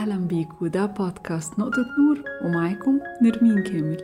[0.00, 3.96] أهلا بيك وده بودكاست نقطة نور ومعاكم نرمين كامل.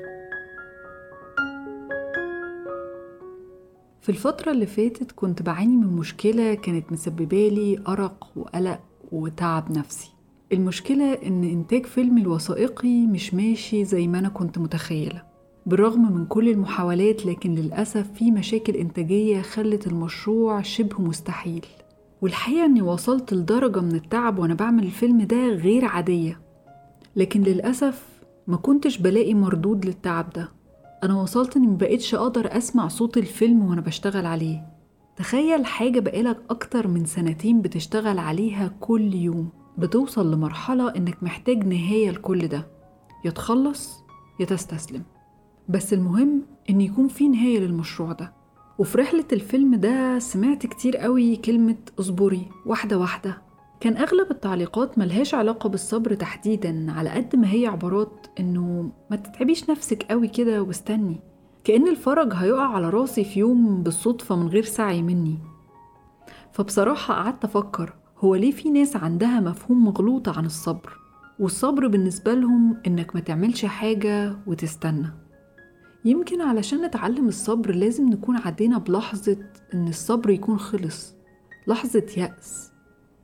[4.01, 8.81] في الفترة اللي فاتت كنت بعاني من مشكلة كانت مسببالي أرق وقلق
[9.13, 10.11] وتعب نفسي.
[10.53, 15.23] المشكلة إن إنتاج فيلم الوثائقي مش ماشي زي ما أنا كنت متخيلة.
[15.67, 21.67] بالرغم من كل المحاولات لكن للأسف في مشاكل إنتاجية خلت المشروع شبه مستحيل.
[22.23, 26.41] والحقيقة إني وصلت لدرجة من التعب وأنا بعمل الفيلم ده غير عادية.
[27.17, 28.09] لكن للأسف
[28.47, 30.49] ما كنتش بلاقي مردود للتعب ده.
[31.05, 34.67] أنا وصلت إني مبقتش أقدر أسمع صوت الفيلم وأنا بشتغل عليه.
[35.17, 39.49] تخيل حاجة بقالك أكتر من سنتين بتشتغل عليها كل يوم.
[39.79, 42.67] بتوصل لمرحلة إنك محتاج نهاية لكل ده.
[43.25, 43.99] يا تخلص
[44.41, 45.03] يا تستسلم.
[45.69, 48.33] بس المهم إن يكون في نهاية للمشروع ده.
[48.79, 53.43] وفي رحلة الفيلم ده سمعت كتير قوي كلمة اصبري واحدة واحدة.
[53.81, 59.71] كان أغلب التعليقات ملهاش علاقة بالصبر تحديدا على قد ما هي عبارات إنه ما تتعبيش
[59.71, 61.21] نفسك قوي كده واستني.
[61.65, 65.39] كأن الفرج هيقع على راسي في يوم بالصدفة من غير سعي مني.
[66.53, 70.97] فبصراحة قعدت أفكر هو ليه في ناس عندها مفهوم مغلوط عن الصبر؟
[71.39, 75.26] والصبر بالنسبة لهم إنك ما تعملش حاجة وتستنى.
[76.07, 79.37] يمكن علشان نتعلم الصبر لازم نكون عدينا بلحظة
[79.75, 81.15] إن الصبر يكون خلص
[81.67, 82.71] لحظة يأس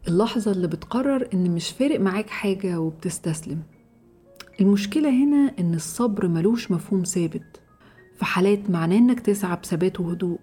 [0.09, 3.63] اللحظة اللي بتقرر إن مش فارق معاك حاجة وبتستسلم.
[4.61, 7.61] المشكلة هنا إن الصبر ملوش مفهوم ثابت
[8.17, 10.39] في حالات معناه إنك تسعى بثبات وهدوء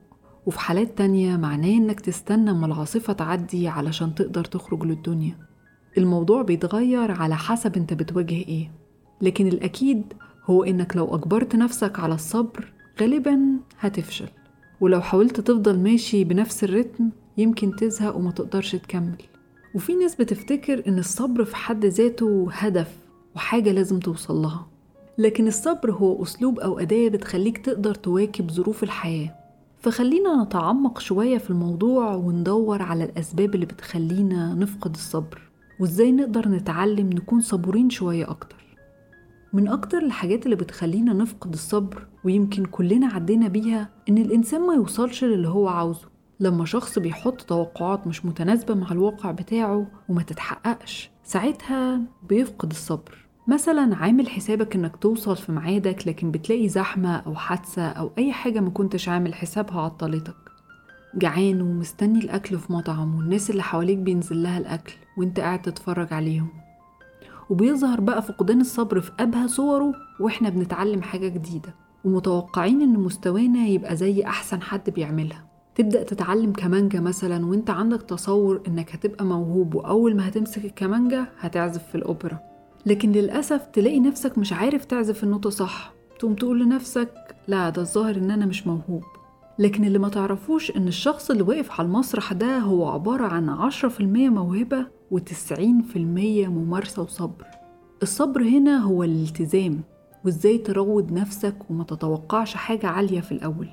[0.45, 5.37] وفي حالات تانية معناه إنك تستنى أما العاصفة تعدي علشان تقدر تخرج للدنيا.
[5.97, 8.71] الموضوع بيتغير على حسب أنت بتواجه إيه
[9.21, 10.13] لكن الأكيد
[10.49, 13.39] هو إنك لو أجبرت نفسك على الصبر غالبا
[13.79, 14.27] هتفشل.
[14.81, 19.17] ولو حاولت تفضل ماشي بنفس الرتم يمكن تزهق وما تقدرش تكمل.
[19.75, 22.97] وفي ناس بتفتكر إن الصبر في حد ذاته هدف
[23.35, 24.67] وحاجة لازم توصل لها.
[25.17, 29.35] لكن الصبر هو أسلوب أو أداة بتخليك تقدر تواكب ظروف الحياة.
[29.79, 35.41] فخلينا نتعمق شوية في الموضوع وندور على الأسباب اللي بتخلينا نفقد الصبر.
[35.79, 38.68] وإزاي نقدر نتعلم نكون صبورين شوية أكتر.
[39.53, 45.23] من أكتر الحاجات اللي بتخلينا نفقد الصبر ويمكن كلنا عدينا بيها إن الإنسان ما يوصلش
[45.23, 46.07] للي هو عاوزه.
[46.39, 53.17] لما شخص بيحط توقعات مش متناسبة مع الواقع بتاعه وما تتحققش ساعتها بيفقد الصبر.
[53.47, 58.59] مثلا عامل حسابك إنك توصل في ميعادك لكن بتلاقي زحمة أو حادثة أو أي حاجة
[58.59, 60.35] ما كنتش عامل حسابها عطلتك.
[61.15, 66.47] جعان ومستني الأكل في مطعم والناس اللي حواليك بينزل لها الأكل وأنت قاعد تتفرج عليهم.
[67.49, 73.95] وبيظهر بقى فقدان الصبر في أبهى صوره وإحنا بنتعلم حاجة جديدة ومتوقعين إن مستوانا يبقى
[73.95, 75.45] زي أحسن حد بيعملها.
[75.75, 81.83] تبدأ تتعلم كمانجا مثلا وإنت عندك تصور إنك هتبقى موهوب وأول ما هتمسك الكمانجا هتعزف
[81.87, 82.39] في الأوبرا.
[82.85, 85.93] لكن للأسف تلاقي نفسك مش عارف تعزف النوتة صح.
[86.19, 87.09] تقوم تقول لنفسك
[87.47, 89.03] لا ده الظاهر إن أنا مش موهوب.
[89.59, 93.89] لكن اللي ما تعرفوش إن الشخص اللي واقف على المسرح ده هو عبارة عن عشرة
[93.89, 97.45] في المية موهبة وتسعين في المية ممارسة وصبر.
[98.03, 99.81] الصبر هنا هو الالتزام
[100.25, 103.69] وإزاي تروض نفسك وما تتوقعش حاجة عالية في الأول.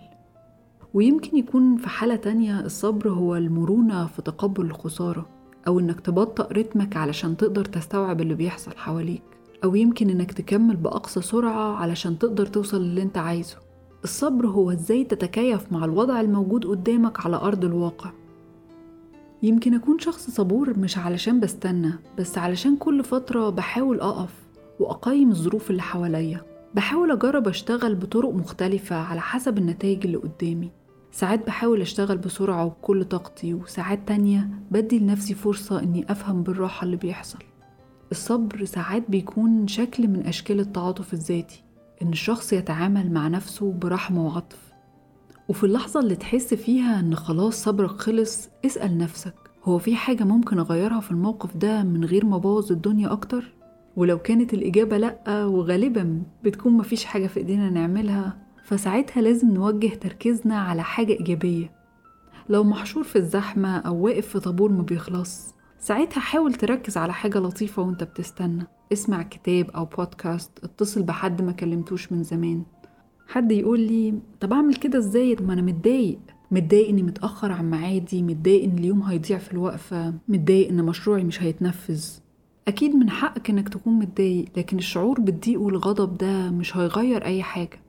[0.94, 5.26] ويمكن يكون في حالة تانية الصبر هو المرونة في تقبل الخسارة
[5.66, 9.22] أو إنك تبطأ رتمك علشان تقدر تستوعب اللي بيحصل حواليك
[9.64, 13.56] أو يمكن إنك تكمل بأقصى سرعة علشان تقدر توصل للي أنت عايزه.
[14.04, 18.10] الصبر هو إزاي تتكيف مع الوضع الموجود قدامك على أرض الواقع.
[19.42, 24.34] يمكن أكون شخص صبور مش علشان بستنى بس علشان كل فترة بحاول أقف
[24.80, 26.41] وأقيم الظروف اللي حواليا.
[26.74, 30.70] بحاول أجرب أشتغل بطرق مختلفة على حسب النتائج اللي قدامي.
[31.12, 36.96] ساعات بحاول أشتغل بسرعة وبكل طاقتي وساعات تانية بدي لنفسي فرصة إني أفهم بالراحة اللي
[36.96, 37.38] بيحصل.
[38.10, 41.62] الصبر ساعات بيكون شكل من أشكال التعاطف الذاتي
[42.02, 44.66] إن الشخص يتعامل مع نفسه برحمة وعطف.
[45.48, 49.34] وفي اللحظة اللي تحس فيها إن خلاص صبرك خلص اسأل نفسك
[49.64, 53.52] هو في حاجة ممكن أغيرها في الموقف ده من غير ما أبوظ الدنيا أكتر؟
[53.96, 60.58] ولو كانت الإجابة لأ وغالبا بتكون مفيش حاجة في إيدينا نعملها فساعتها لازم نوجه تركيزنا
[60.58, 61.72] على حاجة إيجابية.
[62.49, 67.38] لو محشور في الزحمة أو واقف في طابور ما بيخلص ساعتها حاول تركز على حاجة
[67.38, 68.66] لطيفة وأنت بتستنى.
[68.92, 72.62] اسمع كتاب أو بودكاست اتصل بحد ما كلمتوش من زمان.
[73.28, 76.19] حد يقول لي طب أعمل كده إزاي؟ ما أنا متضايق.
[76.50, 81.43] متضايق إني متأخر عن ميعادي متضايق إن اليوم هيضيع في الوقفة متضايق إن مشروعي مش
[81.43, 82.05] هيتنفذ.
[82.69, 87.81] أكيد من حقك إنك تكون متضايق لكن الشعور بالضيق والغضب ده مش هيغير أي حاجة.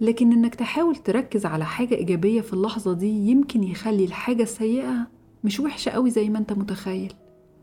[0.00, 5.06] لكن إنك تحاول تركز على حاجة إيجابية في اللحظة دي يمكن يخلي الحاجة السيئة
[5.44, 7.12] مش وحشة قوي زي ما أنت متخيل.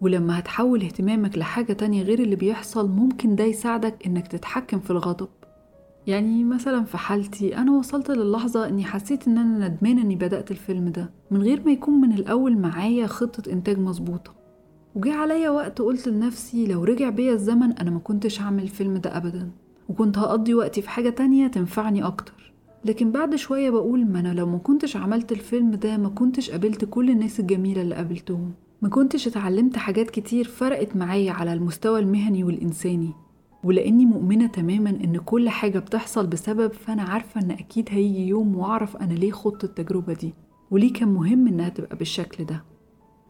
[0.01, 5.27] ولما هتحول اهتمامك لحاجة تانية غير اللي بيحصل ممكن ده يساعدك إنك تتحكم في الغضب.
[6.07, 10.89] يعني مثلا في حالتي أنا وصلت للحظة إني حسيت إن أنا ندمانة إني بدأت الفيلم
[10.89, 14.33] ده من غير ما يكون من الأول معايا خطة إنتاج مظبوطة.
[14.95, 19.17] وجه عليا وقت قلت لنفسي لو رجع بيا الزمن أنا ما كنتش هعمل الفيلم ده
[19.17, 19.51] أبدا
[19.89, 22.53] وكنت هقضي وقتي في حاجة تانية تنفعني أكتر.
[22.85, 26.85] لكن بعد شوية بقول ما أنا لو ما كنتش عملت الفيلم ده ما كنتش قابلت
[26.85, 28.51] كل الناس الجميلة اللي قابلتهم.
[28.81, 33.11] ما كنتش اتعلمت حاجات كتير فرقت معايا على المستوى المهني والإنساني.
[33.65, 38.97] ولأني مؤمنة تماما إن كل حاجة بتحصل بسبب فأنا عارفة إن أكيد هيجي يوم وأعرف
[38.97, 40.33] أنا ليه خضت التجربة دي
[40.71, 42.63] وليه كان مهم إنها تبقى بالشكل ده.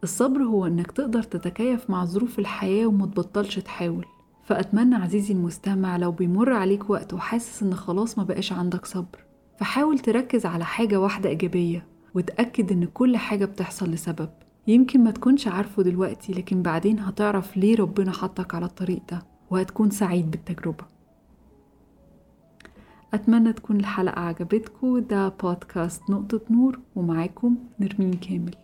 [0.04, 4.06] الصبر هو إنك تقدر تتكيف مع ظروف الحياة وما تبطلش تحاول.
[4.44, 9.26] فأتمنى عزيزي المستمع لو بيمر عليك وقت وحاسس إن خلاص ما بقاش عندك صبر
[9.60, 14.30] فحاول تركز على حاجة واحدة إيجابية وتأكد إن كل حاجة بتحصل لسبب.
[14.68, 19.35] يمكن ما تكونش عارفه دلوقتي لكن بعدين هتعرف ليه ربنا حطك على الطريق ده.
[19.50, 20.86] وهتكون سعيد بالتجربة.
[23.14, 25.00] أتمنى تكون الحلقة عجبتكم.
[25.00, 28.56] ده بودكاست نقطة نور ومعاكم نرمين كامل.